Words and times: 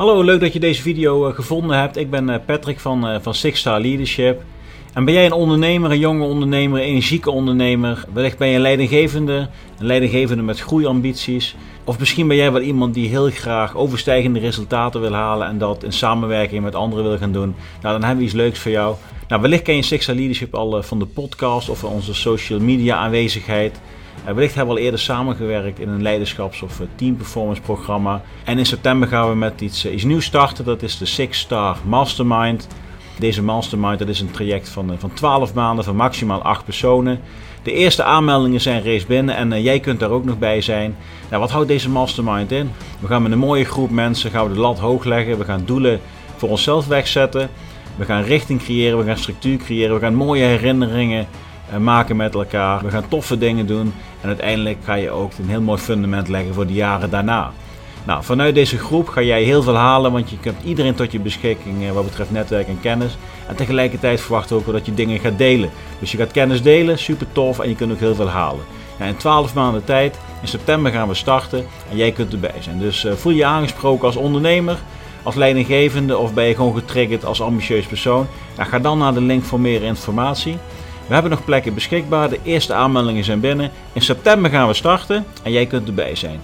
Hallo, 0.00 0.22
leuk 0.22 0.40
dat 0.40 0.52
je 0.52 0.60
deze 0.60 0.82
video 0.82 1.28
eh, 1.28 1.34
gevonden 1.34 1.78
hebt. 1.78 1.96
Ik 1.96 2.10
ben 2.10 2.28
eh, 2.30 2.44
Patrick 2.46 2.80
van, 2.80 3.08
eh, 3.08 3.20
van 3.20 3.34
Six 3.34 3.60
Star 3.60 3.80
Leadership. 3.80 4.42
En 4.94 5.04
ben 5.04 5.14
jij 5.14 5.26
een 5.26 5.32
ondernemer, 5.32 5.90
een 5.90 5.98
jonge 5.98 6.24
ondernemer, 6.24 6.80
een 6.80 6.86
energieke 6.86 7.30
ondernemer? 7.30 8.04
Wellicht 8.12 8.38
ben 8.38 8.48
je 8.48 8.54
een 8.54 8.60
leidinggevende, 8.60 9.48
een 9.78 9.86
leidinggevende 9.86 10.42
met 10.42 10.60
groeiambities. 10.60 11.56
Of 11.84 11.98
misschien 11.98 12.28
ben 12.28 12.36
jij 12.36 12.52
wel 12.52 12.60
iemand 12.60 12.94
die 12.94 13.08
heel 13.08 13.30
graag 13.30 13.76
overstijgende 13.76 14.38
resultaten 14.38 15.00
wil 15.00 15.12
halen 15.12 15.48
en 15.48 15.58
dat 15.58 15.84
in 15.84 15.92
samenwerking 15.92 16.62
met 16.62 16.74
anderen 16.74 17.04
wil 17.04 17.18
gaan 17.18 17.32
doen. 17.32 17.54
Nou, 17.82 17.94
dan 17.94 18.02
hebben 18.02 18.18
we 18.18 18.24
iets 18.24 18.34
leuks 18.34 18.58
voor 18.58 18.70
jou. 18.70 18.94
Nou, 19.28 19.42
wellicht 19.42 19.62
ken 19.62 19.76
je 19.76 19.82
Six 19.82 20.02
Star 20.02 20.14
Leadership 20.14 20.54
al 20.54 20.82
van 20.82 20.98
de 20.98 21.06
podcast 21.06 21.68
of 21.68 21.78
van 21.78 21.90
onze 21.90 22.14
social 22.14 22.60
media 22.60 22.96
aanwezigheid. 22.96 23.80
Uh, 24.26 24.32
wellicht 24.32 24.54
hebben 24.54 24.74
we 24.74 24.80
al 24.80 24.86
eerder 24.86 25.00
samengewerkt 25.00 25.78
in 25.78 25.88
een 25.88 26.02
leiderschaps- 26.02 26.62
of 26.62 26.80
team 26.94 27.16
performance 27.16 27.60
programma. 27.60 28.22
En 28.44 28.58
in 28.58 28.66
september 28.66 29.08
gaan 29.08 29.28
we 29.28 29.34
met 29.34 29.60
iets, 29.60 29.86
iets 29.86 30.04
nieuws 30.04 30.24
starten. 30.24 30.64
Dat 30.64 30.82
is 30.82 30.98
de 30.98 31.06
Six 31.06 31.38
Star 31.38 31.76
Mastermind. 31.84 32.68
Deze 33.20 33.42
mastermind 33.42 33.98
dat 33.98 34.08
is 34.08 34.20
een 34.20 34.30
traject 34.30 34.68
van, 34.68 34.94
van 34.98 35.12
12 35.12 35.54
maanden 35.54 35.84
van 35.84 35.96
maximaal 35.96 36.42
8 36.42 36.64
personen. 36.64 37.20
De 37.62 37.72
eerste 37.72 38.02
aanmeldingen 38.02 38.60
zijn 38.60 38.82
reeds 38.82 39.06
binnen 39.06 39.36
en 39.36 39.52
uh, 39.52 39.64
jij 39.64 39.80
kunt 39.80 40.00
daar 40.00 40.10
ook 40.10 40.24
nog 40.24 40.38
bij 40.38 40.60
zijn. 40.60 40.96
Nou, 41.28 41.40
wat 41.40 41.50
houdt 41.50 41.68
deze 41.68 41.90
mastermind 41.90 42.52
in? 42.52 42.70
We 43.00 43.06
gaan 43.06 43.22
met 43.22 43.32
een 43.32 43.38
mooie 43.38 43.64
groep 43.64 43.90
mensen 43.90 44.30
gaan 44.30 44.48
we 44.48 44.54
de 44.54 44.60
lat 44.60 44.78
hoog 44.78 45.04
leggen. 45.04 45.38
We 45.38 45.44
gaan 45.44 45.62
doelen 45.64 46.00
voor 46.36 46.48
onszelf 46.48 46.86
wegzetten. 46.86 47.50
We 47.96 48.04
gaan 48.04 48.22
richting 48.22 48.62
creëren, 48.62 48.98
we 48.98 49.04
gaan 49.04 49.16
structuur 49.16 49.56
creëren, 49.56 49.94
we 49.94 50.00
gaan 50.00 50.14
mooie 50.14 50.44
herinneringen 50.44 51.26
maken 51.78 52.16
met 52.16 52.34
elkaar. 52.34 52.84
We 52.84 52.90
gaan 52.90 53.08
toffe 53.08 53.38
dingen 53.38 53.66
doen 53.66 53.94
en 54.20 54.28
uiteindelijk 54.28 54.78
ga 54.84 54.94
je 54.94 55.10
ook 55.10 55.32
een 55.38 55.48
heel 55.48 55.60
mooi 55.60 55.78
fundament 55.80 56.28
leggen 56.28 56.54
voor 56.54 56.66
de 56.66 56.72
jaren 56.72 57.10
daarna. 57.10 57.52
Nou, 58.04 58.24
vanuit 58.24 58.54
deze 58.54 58.78
groep 58.78 59.08
ga 59.08 59.22
jij 59.22 59.42
heel 59.42 59.62
veel 59.62 59.76
halen, 59.76 60.12
want 60.12 60.30
je 60.30 60.36
hebt 60.40 60.64
iedereen 60.64 60.94
tot 60.94 61.12
je 61.12 61.20
beschikking 61.20 61.84
eh, 61.84 61.92
wat 61.92 62.04
betreft 62.04 62.30
netwerk 62.30 62.68
en 62.68 62.80
kennis. 62.80 63.16
En 63.48 63.56
tegelijkertijd 63.56 64.20
verwachten 64.20 64.56
we 64.56 64.62
ook 64.62 64.72
dat 64.72 64.86
je 64.86 64.94
dingen 64.94 65.18
gaat 65.18 65.38
delen. 65.38 65.70
Dus 65.98 66.12
je 66.12 66.18
gaat 66.18 66.30
kennis 66.30 66.62
delen, 66.62 66.98
super 66.98 67.26
tof 67.32 67.58
en 67.58 67.68
je 67.68 67.74
kunt 67.74 67.92
ook 67.92 67.98
heel 67.98 68.14
veel 68.14 68.28
halen. 68.28 68.64
in 68.98 69.16
12 69.16 69.54
maanden 69.54 69.84
tijd, 69.84 70.18
in 70.42 70.48
september 70.48 70.92
gaan 70.92 71.08
we 71.08 71.14
starten 71.14 71.66
en 71.90 71.96
jij 71.96 72.12
kunt 72.12 72.32
erbij 72.32 72.54
zijn. 72.60 72.78
Dus 72.78 73.04
uh, 73.04 73.12
voel 73.12 73.32
je 73.32 73.44
aangesproken 73.44 74.06
als 74.06 74.16
ondernemer, 74.16 74.78
als 75.22 75.34
leidinggevende 75.34 76.16
of 76.18 76.34
ben 76.34 76.44
je 76.44 76.54
gewoon 76.54 76.74
getriggerd 76.74 77.24
als 77.24 77.42
ambitieus 77.42 77.86
persoon. 77.86 78.26
Nou, 78.56 78.68
ga 78.68 78.78
dan 78.78 78.98
naar 78.98 79.14
de 79.14 79.20
link 79.20 79.44
voor 79.44 79.60
meer 79.60 79.82
informatie. 79.82 80.58
We 81.06 81.12
hebben 81.16 81.30
nog 81.32 81.44
plekken 81.44 81.74
beschikbaar. 81.74 82.28
De 82.28 82.38
eerste 82.42 82.74
aanmeldingen 82.74 83.24
zijn 83.24 83.40
binnen. 83.40 83.70
In 83.92 84.02
september 84.02 84.50
gaan 84.50 84.66
we 84.66 84.74
starten 84.74 85.26
en 85.42 85.52
jij 85.52 85.66
kunt 85.66 85.88
erbij 85.88 86.14
zijn. 86.14 86.40